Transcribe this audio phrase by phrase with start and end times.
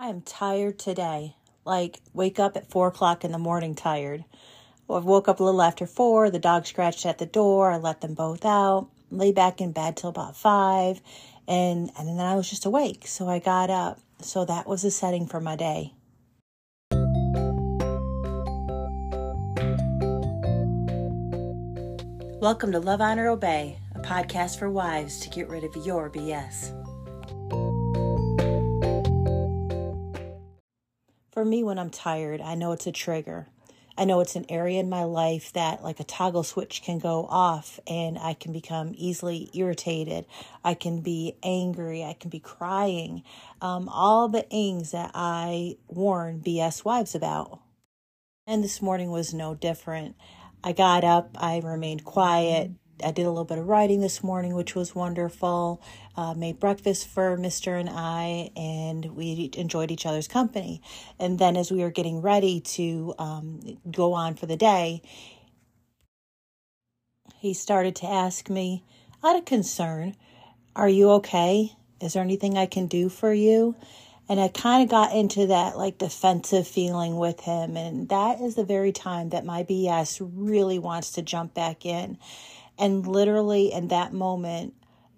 [0.00, 1.34] I am tired today.
[1.64, 4.24] Like, wake up at four o'clock in the morning tired.
[4.88, 6.30] I woke up a little after four.
[6.30, 7.72] The dog scratched at the door.
[7.72, 8.90] I let them both out.
[9.10, 11.00] Lay back in bed till about five.
[11.48, 13.08] And, and then I was just awake.
[13.08, 13.98] So I got up.
[14.20, 15.94] So that was the setting for my day.
[22.40, 26.87] Welcome to Love, Honor, Obey, a podcast for wives to get rid of your BS.
[31.48, 33.48] Me, when I'm tired, I know it's a trigger.
[33.98, 37.26] I know it's an area in my life that, like a toggle switch, can go
[37.28, 40.24] off and I can become easily irritated.
[40.62, 42.04] I can be angry.
[42.04, 43.24] I can be crying.
[43.60, 47.60] Um, all the things that I warn BS wives about.
[48.46, 50.14] And this morning was no different.
[50.62, 52.70] I got up, I remained quiet.
[53.04, 55.82] I did a little bit of writing this morning, which was wonderful.
[56.16, 57.78] Uh, made breakfast for Mr.
[57.78, 60.82] and I, and we enjoyed each other's company.
[61.18, 65.02] And then, as we were getting ready to um, go on for the day,
[67.38, 68.84] he started to ask me,
[69.22, 70.16] out of concern,
[70.74, 71.72] Are you okay?
[72.00, 73.76] Is there anything I can do for you?
[74.28, 77.76] And I kind of got into that like defensive feeling with him.
[77.76, 82.18] And that is the very time that my BS really wants to jump back in.
[82.78, 84.74] And literally in that moment,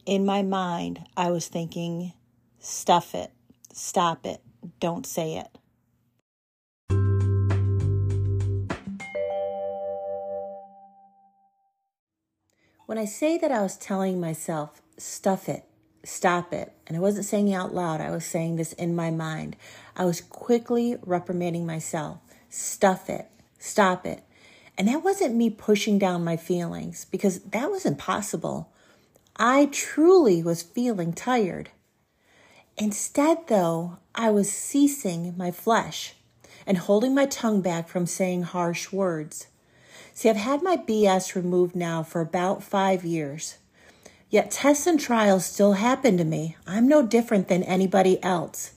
[0.07, 2.13] in my mind, I was thinking,
[2.59, 3.31] stuff it,
[3.73, 4.41] stop it,
[4.81, 5.49] don't say it.
[12.87, 15.65] When I say that I was telling myself, stuff it,
[16.03, 16.73] stop it.
[16.87, 19.55] And I wasn't saying it out loud, I was saying this in my mind.
[19.95, 22.19] I was quickly reprimanding myself
[22.51, 24.23] stuff it, stop it.
[24.81, 28.73] And that wasn't me pushing down my feelings because that was impossible.
[29.37, 31.69] I truly was feeling tired.
[32.79, 36.15] Instead, though, I was ceasing my flesh
[36.67, 39.49] and holding my tongue back from saying harsh words.
[40.15, 43.59] See, I've had my BS removed now for about five years.
[44.31, 46.57] Yet tests and trials still happen to me.
[46.67, 48.73] I'm no different than anybody else.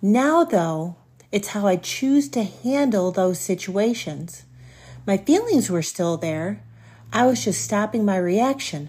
[0.00, 0.94] Now, though,
[1.32, 4.44] it's how I choose to handle those situations.
[5.06, 6.62] My feelings were still there.
[7.12, 8.88] I was just stopping my reaction.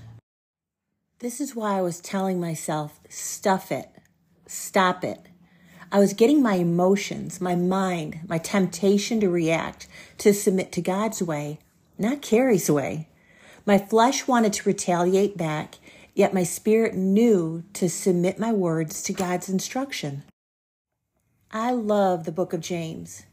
[1.20, 3.90] This is why I was telling myself, stuff it,
[4.48, 5.28] stop it.
[5.92, 9.88] I was getting my emotions, my mind, my temptation to react,
[10.20, 11.60] to submit to God's way,
[11.98, 13.10] not Carrie's way.
[13.66, 15.76] My flesh wanted to retaliate back,
[16.14, 20.24] yet my spirit knew to submit my words to God's instruction.
[21.52, 23.24] I love the book of James.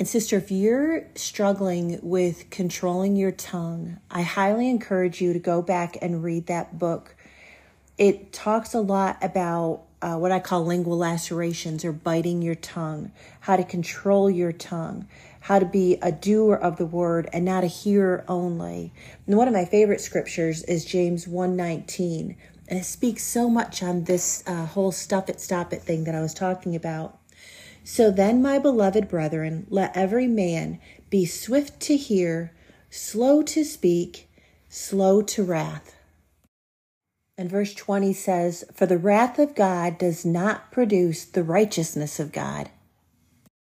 [0.00, 5.60] And, sister, if you're struggling with controlling your tongue, I highly encourage you to go
[5.60, 7.14] back and read that book.
[7.98, 13.12] It talks a lot about uh, what I call lingual lacerations or biting your tongue,
[13.40, 15.06] how to control your tongue,
[15.40, 18.94] how to be a doer of the word and not a hearer only.
[19.26, 24.04] And one of my favorite scriptures is James 119, and it speaks so much on
[24.04, 27.19] this uh, whole stuff it, stop it thing that I was talking about.
[27.84, 32.52] So then, my beloved brethren, let every man be swift to hear,
[32.90, 34.28] slow to speak,
[34.68, 35.96] slow to wrath.
[37.36, 42.32] And verse 20 says, For the wrath of God does not produce the righteousness of
[42.32, 42.68] God.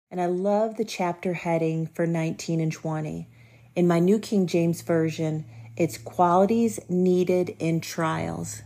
[0.10, 3.28] And I love the chapter heading for 19 and 20.
[3.76, 8.62] In my New King James Version, it's qualities needed in trials.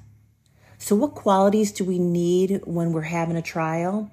[0.78, 4.12] So, what qualities do we need when we're having a trial?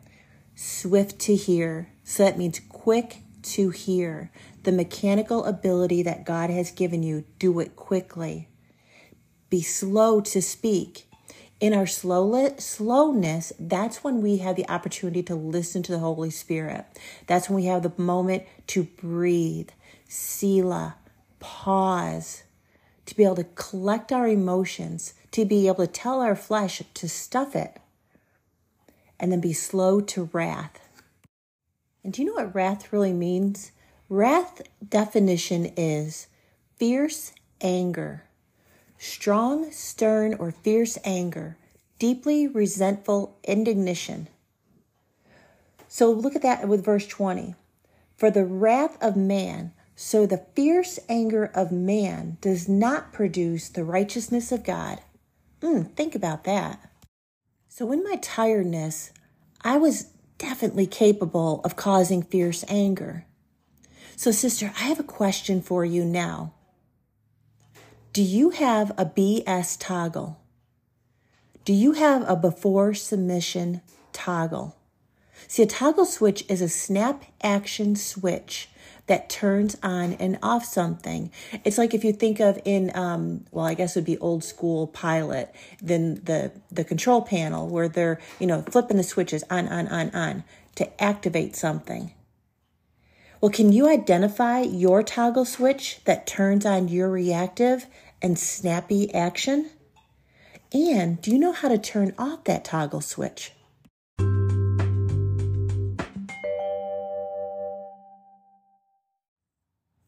[0.59, 1.89] Swift to hear.
[2.03, 4.33] So that means quick to hear.
[4.65, 8.49] The mechanical ability that God has given you, do it quickly.
[9.51, 11.09] Be slow to speak.
[11.61, 16.31] In our slow slowness, that's when we have the opportunity to listen to the Holy
[16.31, 16.87] Spirit.
[17.29, 19.71] That's when we have the moment to breathe,
[20.09, 20.97] Selah,
[21.39, 22.43] pause,
[23.07, 27.09] to be able to collect our emotions, to be able to tell our flesh to
[27.09, 27.81] stuff it
[29.19, 30.81] and then be slow to wrath.
[32.05, 33.73] And do you know what wrath really means?
[34.09, 36.29] Wrath definition is
[36.77, 38.25] fierce anger,
[38.97, 41.57] strong, stern, or fierce anger,
[41.99, 44.29] deeply resentful indignation.
[45.89, 47.55] So look at that with verse 20.
[48.17, 53.85] For the wrath of man, so the fierce anger of man does not produce the
[53.85, 55.01] righteousness of God.
[55.61, 56.88] Mm, think about that.
[57.79, 59.13] So, in my tiredness,
[59.63, 63.25] I was definitely capable of causing fierce anger.
[64.17, 66.55] So, sister, I have a question for you now.
[68.13, 70.41] Do you have a BS toggle?
[71.65, 73.83] Do you have a before submission
[74.13, 74.75] toggle?
[75.47, 78.69] See, a toggle switch is a snap action switch
[79.07, 81.31] that turns on and off something.
[81.65, 84.45] It's like if you think of in, um, well, I guess it would be old
[84.45, 89.67] school pilot, then the, the control panel where they're, you know, flipping the switches on,
[89.69, 90.45] on, on, on
[90.77, 92.13] to activate something.
[93.41, 97.87] Well, can you identify your toggle switch that turns on your reactive
[98.21, 99.71] and snappy action?
[100.73, 103.53] And do you know how to turn off that toggle switch?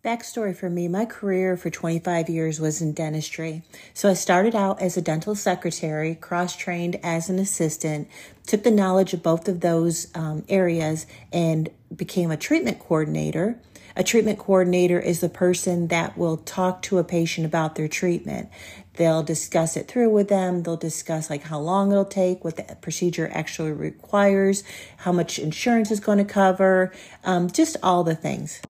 [0.03, 3.63] Backstory for me my career for 25 years was in dentistry.
[3.93, 8.09] So I started out as a dental secretary, cross trained as an assistant,
[8.47, 13.61] took the knowledge of both of those um, areas, and became a treatment coordinator.
[13.95, 18.49] A treatment coordinator is the person that will talk to a patient about their treatment.
[18.95, 20.63] They'll discuss it through with them.
[20.63, 24.65] They'll discuss like how long it'll take, what the procedure actually requires,
[24.99, 26.91] how much insurance is going to cover,
[27.23, 28.63] um, just all the things.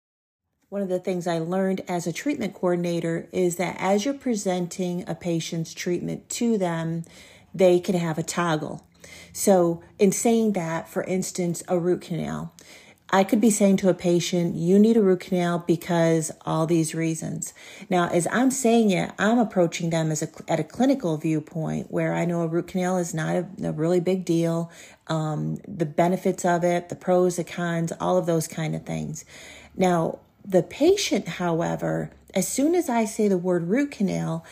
[0.70, 5.02] One of the things I learned as a treatment coordinator is that as you're presenting
[5.08, 7.02] a patient's treatment to them,
[7.52, 8.86] they can have a toggle.
[9.32, 12.54] So, in saying that, for instance, a root canal,
[13.12, 16.94] I could be saying to a patient, you need a root canal because all these
[16.94, 17.52] reasons.
[17.88, 22.14] Now, as I'm saying it, I'm approaching them as a, at a clinical viewpoint where
[22.14, 24.70] I know a root canal is not a, a really big deal.
[25.08, 29.24] Um, the benefits of it, the pros, the cons, all of those kind of things.
[29.76, 34.44] Now, the patient, however, as soon as I say the word root canal,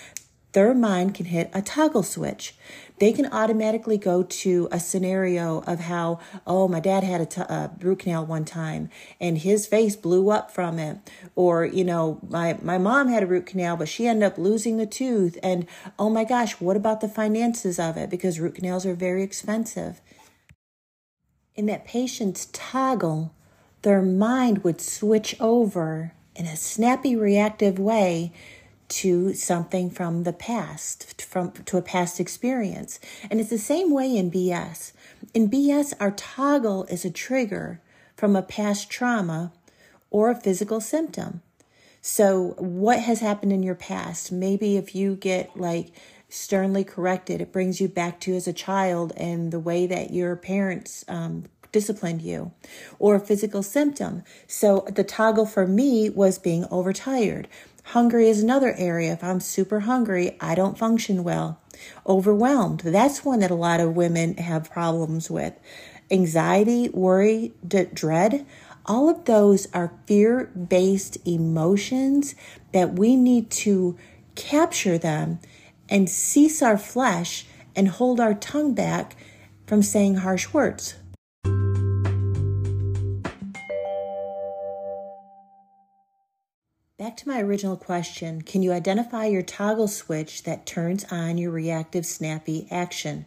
[0.52, 2.54] their mind can hit a toggle switch.
[2.98, 7.40] They can automatically go to a scenario of how, oh, my dad had a, t-
[7.42, 8.90] a root canal one time
[9.20, 10.98] and his face blew up from it.
[11.36, 14.78] Or, you know, my, my mom had a root canal, but she ended up losing
[14.78, 15.38] the tooth.
[15.42, 15.66] And
[15.98, 18.10] oh my gosh, what about the finances of it?
[18.10, 20.00] Because root canals are very expensive.
[21.54, 23.34] In that patient's toggle,
[23.82, 28.32] their mind would switch over in a snappy reactive way
[28.88, 32.98] to something from the past from to a past experience.
[33.30, 34.92] And it's the same way in bs
[35.34, 37.80] in bs our toggle is a trigger
[38.16, 39.52] from a past trauma
[40.10, 41.42] or a physical symptom.
[42.00, 44.32] So what has happened in your past?
[44.32, 45.92] Maybe if you get like
[46.30, 50.36] sternly corrected it brings you back to as a child and the way that your
[50.36, 52.52] parents um, disciplined you
[52.98, 54.22] or a physical symptom.
[54.46, 57.48] So the toggle for me was being overtired.
[57.92, 59.14] Hungry is another area.
[59.14, 61.58] If I'm super hungry, I don't function well.
[62.06, 62.80] Overwhelmed.
[62.80, 65.54] That's one that a lot of women have problems with.
[66.10, 68.44] Anxiety, worry, d- dread.
[68.84, 72.34] All of those are fear based emotions
[72.72, 73.96] that we need to
[74.34, 75.38] capture them
[75.88, 79.16] and cease our flesh and hold our tongue back
[79.66, 80.94] from saying harsh words.
[86.98, 91.52] Back to my original question Can you identify your toggle switch that turns on your
[91.52, 93.26] reactive snappy action?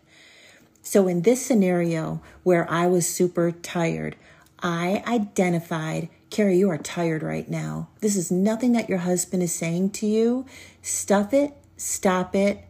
[0.82, 4.18] So, in this scenario where I was super tired,
[4.62, 7.88] I identified, Carrie, you are tired right now.
[8.02, 10.46] This is nothing that your husband is saying to you.
[10.82, 12.66] Stuff it, stop it.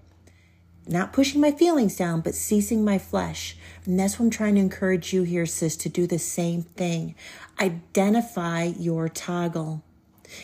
[0.86, 3.57] Not pushing my feelings down, but ceasing my flesh.
[3.88, 7.15] And that's what I'm trying to encourage you here, sis, to do the same thing.
[7.59, 9.81] Identify your toggle.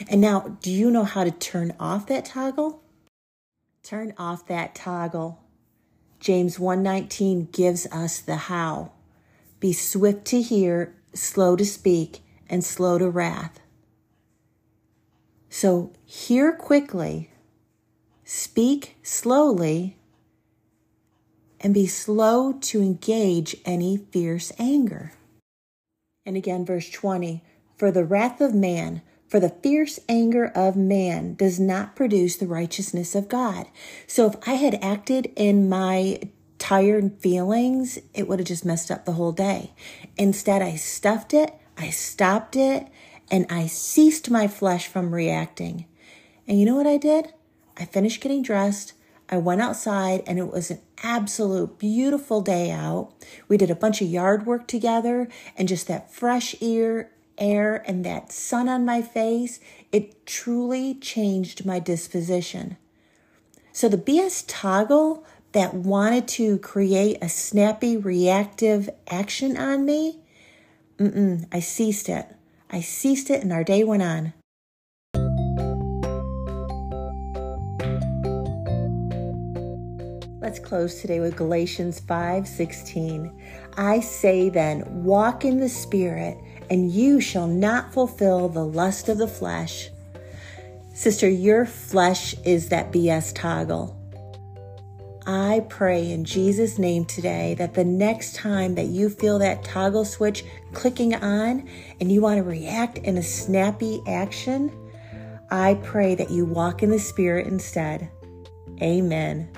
[0.10, 2.84] And now, do you know how to turn off that toggle?
[3.84, 5.44] Turn off that toggle.
[6.20, 8.92] James 119 gives us the how.
[9.60, 13.60] Be swift to hear, slow to speak, and slow to wrath.
[15.50, 17.32] So, hear quickly,
[18.24, 19.98] speak slowly,
[21.60, 25.14] and be slow to engage any fierce anger.
[26.26, 27.42] And again, verse 20
[27.78, 32.48] For the wrath of man for the fierce anger of man does not produce the
[32.48, 33.68] righteousness of God.
[34.08, 36.22] So if I had acted in my
[36.60, 39.74] tired feelings, it would have just messed up the whole day.
[40.18, 42.88] Instead, I stuffed it, I stopped it,
[43.30, 45.86] and I ceased my flesh from reacting.
[46.48, 47.34] And you know what I did?
[47.78, 48.94] I finished getting dressed.
[49.30, 53.14] I went outside and it was an absolute beautiful day out.
[53.50, 58.06] We did a bunch of yard work together and just that fresh air air and
[58.06, 59.60] that sun on my face,
[59.92, 62.78] it truly changed my disposition.
[63.72, 70.20] So the BS toggle that wanted to create a snappy reactive action on me,
[70.98, 72.28] mm-mm, I ceased it.
[72.70, 74.34] I ceased it and our day went on.
[80.48, 83.32] Let's close today with Galatians 5:16.
[83.76, 86.38] I say then, walk in the spirit,
[86.70, 89.90] and you shall not fulfill the lust of the flesh.
[90.94, 93.96] Sister, your flesh is that BS toggle.
[95.28, 100.06] I pray in Jesus' name today that the next time that you feel that toggle
[100.06, 101.68] switch clicking on
[102.00, 104.72] and you want to react in a snappy action,
[105.52, 108.10] I pray that you walk in the Spirit instead.
[108.82, 109.50] Amen.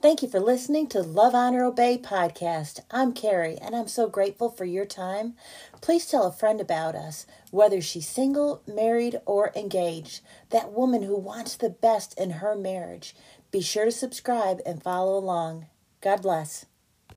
[0.00, 2.82] Thank you for listening to Love, Honor, Obey podcast.
[2.88, 5.34] I'm Carrie, and I'm so grateful for your time.
[5.80, 11.16] Please tell a friend about us, whether she's single, married, or engaged, that woman who
[11.18, 13.16] wants the best in her marriage.
[13.50, 15.66] Be sure to subscribe and follow along.
[16.00, 16.64] God bless.